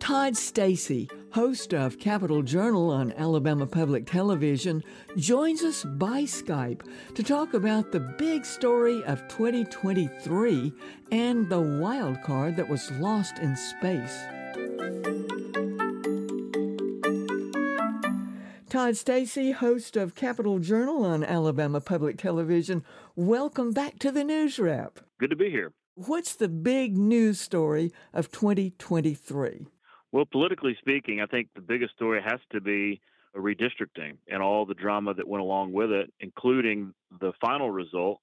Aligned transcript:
Todd 0.00 0.34
Stacy, 0.34 1.10
host 1.30 1.74
of 1.74 1.98
Capitol 1.98 2.42
Journal 2.42 2.90
on 2.90 3.12
Alabama 3.12 3.66
Public 3.66 4.06
Television, 4.06 4.82
joins 5.18 5.62
us 5.62 5.84
by 5.84 6.22
Skype 6.22 6.82
to 7.14 7.22
talk 7.22 7.52
about 7.52 7.92
the 7.92 8.00
big 8.00 8.46
story 8.46 9.04
of 9.04 9.28
2023 9.28 10.72
and 11.12 11.48
the 11.50 11.60
wild 11.60 12.20
card 12.22 12.56
that 12.56 12.68
was 12.68 12.90
lost 12.92 13.38
in 13.38 13.54
space. 13.54 14.18
Todd 18.70 18.96
Stacy, 18.96 19.52
host 19.52 19.96
of 19.96 20.14
Capitol 20.14 20.58
Journal 20.60 21.04
on 21.04 21.22
Alabama 21.22 21.80
Public 21.80 22.16
Television, 22.16 22.82
welcome 23.16 23.72
back 23.72 23.98
to 23.98 24.10
the 24.10 24.24
News 24.24 24.58
Wrap. 24.58 25.00
Good 25.18 25.30
to 25.30 25.36
be 25.36 25.50
here. 25.50 25.72
What's 25.94 26.34
the 26.34 26.48
big 26.48 26.96
news 26.96 27.38
story 27.38 27.92
of 28.14 28.32
2023? 28.32 29.66
Well, 30.12 30.24
politically 30.24 30.76
speaking, 30.80 31.20
I 31.20 31.26
think 31.26 31.48
the 31.54 31.60
biggest 31.60 31.94
story 31.94 32.20
has 32.22 32.40
to 32.52 32.60
be 32.60 33.00
redistricting 33.36 34.16
and 34.28 34.42
all 34.42 34.66
the 34.66 34.74
drama 34.74 35.14
that 35.14 35.28
went 35.28 35.42
along 35.42 35.72
with 35.72 35.92
it, 35.92 36.12
including 36.18 36.92
the 37.20 37.32
final 37.40 37.70
result, 37.70 38.20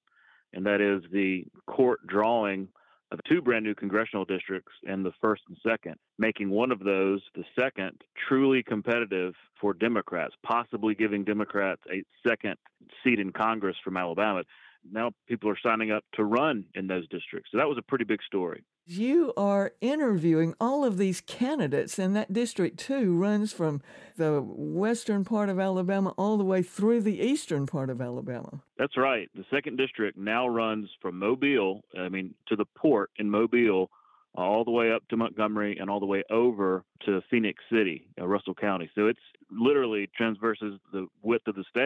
and 0.52 0.66
that 0.66 0.80
is 0.80 1.02
the 1.10 1.44
court 1.66 2.06
drawing 2.06 2.68
of 3.10 3.20
two 3.26 3.40
brand 3.40 3.64
new 3.64 3.74
congressional 3.74 4.26
districts 4.26 4.72
in 4.82 5.02
the 5.02 5.12
first 5.20 5.42
and 5.48 5.56
second, 5.66 5.96
making 6.18 6.50
one 6.50 6.70
of 6.70 6.80
those, 6.80 7.22
the 7.34 7.44
second, 7.58 7.92
truly 8.28 8.62
competitive 8.62 9.34
for 9.58 9.72
Democrats, 9.72 10.34
possibly 10.42 10.94
giving 10.94 11.24
Democrats 11.24 11.80
a 11.90 12.02
second 12.26 12.56
seat 13.02 13.18
in 13.18 13.32
Congress 13.32 13.76
from 13.82 13.96
Alabama. 13.96 14.42
Now 14.90 15.12
people 15.26 15.48
are 15.48 15.58
signing 15.62 15.90
up 15.90 16.04
to 16.14 16.24
run 16.24 16.64
in 16.74 16.86
those 16.86 17.08
districts. 17.08 17.50
So 17.50 17.56
that 17.56 17.68
was 17.68 17.78
a 17.78 17.82
pretty 17.82 18.04
big 18.04 18.22
story. 18.22 18.62
You 18.90 19.34
are 19.36 19.72
interviewing 19.82 20.54
all 20.58 20.82
of 20.82 20.96
these 20.96 21.20
candidates, 21.20 21.98
and 21.98 22.16
that 22.16 22.32
district 22.32 22.78
too 22.78 23.14
runs 23.14 23.52
from 23.52 23.82
the 24.16 24.40
western 24.42 25.26
part 25.26 25.50
of 25.50 25.60
Alabama 25.60 26.14
all 26.16 26.38
the 26.38 26.44
way 26.44 26.62
through 26.62 27.02
the 27.02 27.20
eastern 27.20 27.66
part 27.66 27.90
of 27.90 28.00
Alabama. 28.00 28.62
That's 28.78 28.96
right. 28.96 29.28
The 29.34 29.44
second 29.50 29.76
district 29.76 30.16
now 30.16 30.48
runs 30.48 30.88
from 31.02 31.18
Mobile, 31.18 31.84
I 31.98 32.08
mean, 32.08 32.34
to 32.46 32.56
the 32.56 32.64
port 32.64 33.10
in 33.18 33.28
Mobile, 33.28 33.90
all 34.34 34.64
the 34.64 34.70
way 34.70 34.90
up 34.90 35.06
to 35.08 35.18
Montgomery 35.18 35.76
and 35.78 35.90
all 35.90 36.00
the 36.00 36.06
way 36.06 36.22
over 36.30 36.82
to 37.04 37.20
Phenix 37.30 37.62
City, 37.70 38.08
uh, 38.18 38.26
Russell 38.26 38.54
County. 38.54 38.88
So 38.94 39.06
it's 39.06 39.20
literally 39.50 40.08
transverses 40.16 40.80
the 40.92 41.08
width 41.22 41.46
of 41.46 41.56
the 41.56 41.64
state 41.68 41.77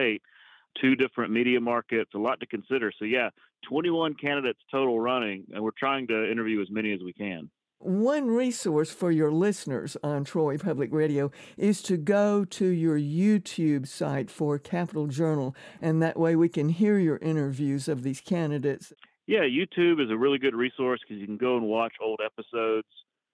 two 0.83 0.95
different 0.95 1.31
media 1.31 1.61
markets, 1.61 2.11
a 2.13 2.17
lot 2.17 2.39
to 2.41 2.45
consider. 2.45 2.91
So, 2.99 3.05
yeah, 3.05 3.29
21 3.69 4.15
candidates 4.15 4.59
total 4.69 4.99
running, 4.99 5.45
and 5.53 5.63
we're 5.63 5.71
trying 5.77 6.07
to 6.07 6.29
interview 6.29 6.61
as 6.61 6.67
many 6.69 6.91
as 6.93 6.99
we 7.03 7.13
can. 7.13 7.49
One 7.79 8.27
resource 8.27 8.91
for 8.91 9.11
your 9.11 9.31
listeners 9.31 9.97
on 10.03 10.23
Troy 10.23 10.57
Public 10.57 10.89
Radio 10.93 11.31
is 11.57 11.81
to 11.83 11.97
go 11.97 12.45
to 12.45 12.65
your 12.65 12.97
YouTube 12.97 13.87
site 13.87 14.29
for 14.29 14.57
Capitol 14.57 15.07
Journal, 15.07 15.55
and 15.81 16.01
that 16.01 16.17
way 16.17 16.35
we 16.35 16.47
can 16.47 16.69
hear 16.69 16.97
your 16.97 17.17
interviews 17.17 17.87
of 17.87 18.03
these 18.03 18.21
candidates. 18.21 18.93
Yeah, 19.27 19.41
YouTube 19.41 20.03
is 20.03 20.09
a 20.11 20.17
really 20.17 20.37
good 20.37 20.55
resource 20.55 20.99
because 21.01 21.19
you 21.19 21.27
can 21.27 21.37
go 21.37 21.57
and 21.57 21.65
watch 21.65 21.93
old 22.01 22.19
episodes. 22.25 22.87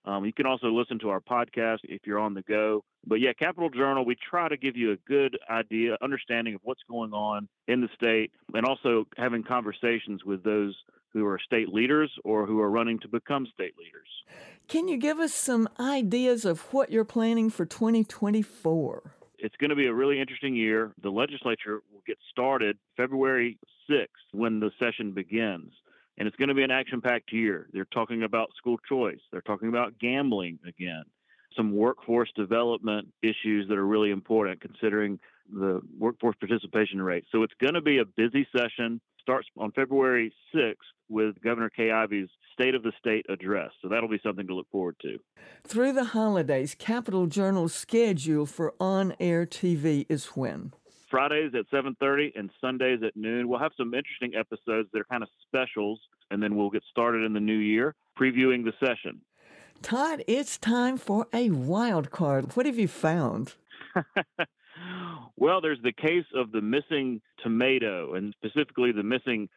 Um, 0.05 0.25
you 0.25 0.33
can 0.33 0.45
also 0.45 0.67
listen 0.67 0.99
to 0.99 1.09
our 1.09 1.19
podcast 1.19 1.79
if 1.83 2.01
you're 2.05 2.19
on 2.19 2.33
the 2.33 2.41
go. 2.43 2.83
But 3.05 3.15
yeah, 3.15 3.33
Capitol 3.33 3.69
Journal, 3.69 4.05
we 4.05 4.15
try 4.15 4.49
to 4.49 4.57
give 4.57 4.75
you 4.75 4.91
a 4.91 4.97
good 5.07 5.37
idea, 5.49 5.97
understanding 6.01 6.55
of 6.55 6.61
what's 6.63 6.81
going 6.89 7.13
on 7.13 7.47
in 7.67 7.81
the 7.81 7.89
state, 7.95 8.31
and 8.53 8.65
also 8.65 9.05
having 9.17 9.43
conversations 9.43 10.23
with 10.25 10.43
those 10.43 10.75
who 11.11 11.25
are 11.25 11.39
state 11.43 11.69
leaders 11.69 12.11
or 12.23 12.45
who 12.45 12.59
are 12.59 12.69
running 12.69 12.99
to 12.99 13.07
become 13.07 13.47
state 13.53 13.73
leaders. 13.77 14.07
Can 14.67 14.87
you 14.87 14.97
give 14.97 15.19
us 15.19 15.33
some 15.33 15.67
ideas 15.79 16.45
of 16.45 16.61
what 16.73 16.91
you're 16.91 17.05
planning 17.05 17.49
for 17.49 17.65
2024? 17.65 19.15
It's 19.39 19.55
going 19.55 19.69
to 19.69 19.75
be 19.75 19.87
a 19.87 19.93
really 19.93 20.19
interesting 20.19 20.55
year. 20.55 20.91
The 21.01 21.09
legislature 21.09 21.81
will 21.91 22.03
get 22.05 22.17
started 22.29 22.77
February 22.95 23.57
6th 23.89 24.07
when 24.33 24.59
the 24.59 24.69
session 24.79 25.11
begins 25.11 25.73
and 26.19 26.27
it's 26.27 26.37
going 26.37 26.49
to 26.49 26.55
be 26.55 26.63
an 26.63 26.71
action 26.71 27.01
packed 27.01 27.31
year. 27.31 27.67
They're 27.73 27.85
talking 27.85 28.23
about 28.23 28.49
school 28.57 28.77
choice, 28.87 29.19
they're 29.31 29.41
talking 29.41 29.69
about 29.69 29.97
gambling 29.99 30.59
again, 30.67 31.03
some 31.55 31.75
workforce 31.75 32.29
development 32.35 33.07
issues 33.23 33.67
that 33.69 33.77
are 33.77 33.87
really 33.87 34.11
important 34.11 34.61
considering 34.61 35.19
the 35.51 35.81
workforce 35.97 36.35
participation 36.39 37.01
rate. 37.01 37.25
So 37.31 37.41
it's 37.43 37.53
going 37.59 37.73
to 37.73 37.81
be 37.81 37.99
a 37.99 38.05
busy 38.05 38.47
session. 38.55 39.01
Starts 39.21 39.47
on 39.57 39.71
February 39.71 40.33
6th 40.55 40.75
with 41.07 41.41
Governor 41.43 41.69
Kay 41.69 41.91
Ivey's 41.91 42.29
State 42.53 42.75
of 42.75 42.83
the 42.83 42.91
State 42.99 43.25
address. 43.29 43.71
So 43.81 43.87
that'll 43.87 44.09
be 44.09 44.19
something 44.23 44.47
to 44.47 44.55
look 44.55 44.69
forward 44.71 44.95
to. 45.01 45.17
Through 45.63 45.93
the 45.93 46.05
holidays, 46.05 46.75
Capitol 46.77 47.27
Journal's 47.27 47.73
schedule 47.73 48.45
for 48.45 48.73
on 48.79 49.15
air 49.19 49.45
TV 49.45 50.05
is 50.09 50.25
when? 50.27 50.73
Fridays 51.09 51.53
at 51.55 51.69
7:30 51.69 52.33
and 52.35 52.49
Sundays 52.61 53.01
at 53.03 53.15
noon. 53.15 53.47
We'll 53.47 53.59
have 53.59 53.73
some 53.77 53.93
interesting 53.93 54.35
episodes. 54.35 54.89
They're 54.91 55.03
kind 55.03 55.23
of 55.23 55.29
specials, 55.47 55.99
and 56.31 56.41
then 56.41 56.55
we'll 56.55 56.69
get 56.69 56.83
started 56.89 57.23
in 57.23 57.33
the 57.33 57.39
new 57.39 57.57
year 57.57 57.95
previewing 58.17 58.63
the 58.63 58.73
session. 58.79 59.21
Todd, 59.81 60.23
it's 60.27 60.57
time 60.57 60.97
for 60.97 61.27
a 61.33 61.49
wild 61.51 62.11
card. 62.11 62.55
What 62.55 62.65
have 62.65 62.77
you 62.77 62.87
found? 62.87 63.53
well, 65.37 65.61
there's 65.61 65.81
the 65.81 65.93
case 65.93 66.25
of 66.35 66.51
the 66.51 66.61
missing 66.61 67.21
tomato, 67.41 68.13
and 68.13 68.33
specifically 68.37 68.91
the 68.91 69.03
missing 69.03 69.47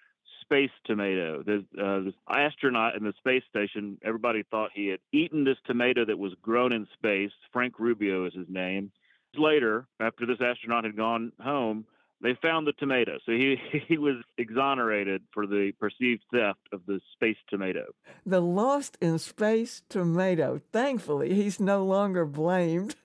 space 0.42 0.70
tomato. 0.84 1.42
The, 1.42 1.64
uh, 1.78 2.00
the 2.00 2.12
astronaut 2.28 2.94
in 2.94 3.04
the 3.04 3.14
space 3.18 3.42
station, 3.48 3.98
everybody 4.04 4.44
thought 4.50 4.70
he 4.74 4.88
had 4.88 5.00
eaten 5.12 5.44
this 5.44 5.58
tomato 5.66 6.04
that 6.04 6.18
was 6.18 6.34
grown 6.40 6.72
in 6.72 6.86
space. 6.94 7.32
Frank 7.52 7.78
Rubio 7.78 8.26
is 8.26 8.34
his 8.34 8.48
name 8.48 8.92
later, 9.36 9.86
after 10.00 10.26
this 10.26 10.38
astronaut 10.40 10.84
had 10.84 10.96
gone 10.96 11.32
home, 11.40 11.86
they 12.22 12.36
found 12.40 12.66
the 12.66 12.72
tomato. 12.74 13.18
So 13.26 13.32
he, 13.32 13.56
he 13.88 13.98
was 13.98 14.16
exonerated 14.38 15.22
for 15.32 15.46
the 15.46 15.72
perceived 15.78 16.22
theft 16.32 16.60
of 16.72 16.82
the 16.86 17.00
space 17.12 17.36
tomato. 17.50 17.86
The 18.24 18.40
lost 18.40 18.96
in 19.00 19.18
space 19.18 19.82
tomato. 19.88 20.60
Thankfully, 20.72 21.34
he's 21.34 21.58
no 21.60 21.84
longer 21.84 22.24
blamed. 22.24 22.94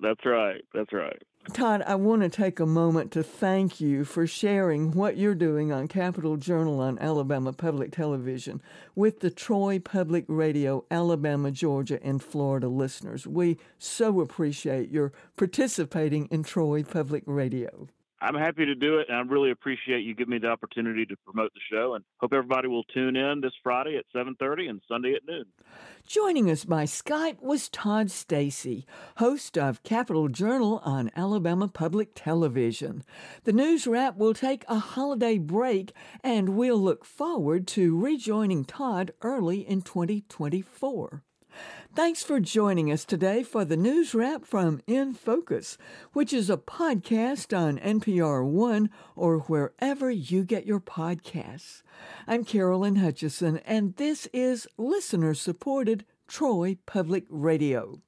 That's 0.00 0.24
right. 0.24 0.62
That's 0.74 0.92
right. 0.92 1.22
Todd, 1.54 1.82
I 1.86 1.94
want 1.94 2.22
to 2.22 2.28
take 2.28 2.60
a 2.60 2.66
moment 2.66 3.10
to 3.12 3.22
thank 3.22 3.80
you 3.80 4.04
for 4.04 4.26
sharing 4.26 4.92
what 4.92 5.16
you're 5.16 5.34
doing 5.34 5.72
on 5.72 5.88
Capitol 5.88 6.36
Journal 6.36 6.80
on 6.80 6.98
Alabama 6.98 7.52
Public 7.52 7.92
Television 7.92 8.60
with 8.94 9.20
the 9.20 9.30
Troy 9.30 9.78
Public 9.78 10.26
Radio, 10.28 10.84
Alabama, 10.90 11.50
Georgia, 11.50 11.98
and 12.02 12.22
Florida 12.22 12.68
listeners. 12.68 13.26
We 13.26 13.56
so 13.78 14.20
appreciate 14.20 14.90
your 14.90 15.12
participating 15.36 16.26
in 16.26 16.42
Troy 16.42 16.82
Public 16.82 17.22
Radio. 17.26 17.88
I'm 18.22 18.34
happy 18.34 18.66
to 18.66 18.74
do 18.74 18.98
it, 18.98 19.08
and 19.08 19.16
I 19.16 19.20
really 19.22 19.50
appreciate 19.50 20.04
you 20.04 20.14
giving 20.14 20.32
me 20.32 20.38
the 20.38 20.48
opportunity 20.48 21.06
to 21.06 21.16
promote 21.24 21.52
the 21.54 21.60
show. 21.70 21.94
And 21.94 22.04
hope 22.18 22.34
everybody 22.34 22.68
will 22.68 22.84
tune 22.84 23.16
in 23.16 23.40
this 23.40 23.54
Friday 23.62 23.96
at 23.96 24.04
7:30 24.12 24.68
and 24.68 24.82
Sunday 24.86 25.14
at 25.14 25.26
noon. 25.26 25.46
Joining 26.06 26.50
us 26.50 26.64
by 26.64 26.84
Skype 26.84 27.40
was 27.40 27.70
Todd 27.70 28.10
Stacy, 28.10 28.84
host 29.16 29.56
of 29.56 29.82
Capitol 29.82 30.28
Journal 30.28 30.82
on 30.84 31.10
Alabama 31.16 31.68
Public 31.68 32.10
Television. 32.14 33.04
The 33.44 33.52
news 33.52 33.86
wrap 33.86 34.16
will 34.16 34.34
take 34.34 34.64
a 34.68 34.78
holiday 34.78 35.38
break, 35.38 35.92
and 36.22 36.50
we'll 36.50 36.78
look 36.78 37.04
forward 37.04 37.66
to 37.68 37.98
rejoining 37.98 38.64
Todd 38.64 39.12
early 39.22 39.60
in 39.60 39.80
2024. 39.80 41.22
Thanks 41.94 42.22
for 42.22 42.40
joining 42.40 42.92
us 42.92 43.04
today 43.04 43.42
for 43.42 43.64
the 43.64 43.76
news 43.76 44.14
wrap 44.14 44.44
from 44.44 44.80
In 44.86 45.12
Focus, 45.14 45.76
which 46.12 46.32
is 46.32 46.48
a 46.48 46.56
podcast 46.56 47.56
on 47.56 47.78
NPR 47.78 48.44
One 48.44 48.90
or 49.16 49.38
wherever 49.40 50.10
you 50.10 50.44
get 50.44 50.66
your 50.66 50.80
podcasts. 50.80 51.82
I'm 52.26 52.44
Carolyn 52.44 52.96
Hutcheson, 52.96 53.60
and 53.64 53.96
this 53.96 54.26
is 54.32 54.68
listener 54.78 55.34
supported 55.34 56.04
Troy 56.28 56.76
Public 56.86 57.24
Radio. 57.28 58.00